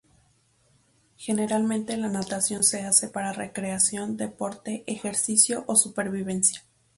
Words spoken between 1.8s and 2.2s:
la